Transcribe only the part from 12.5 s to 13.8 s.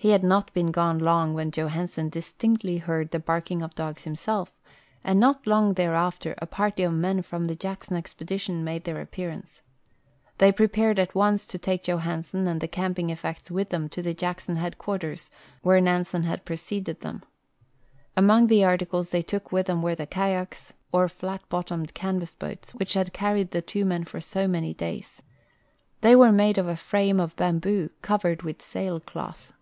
the camping effects Avith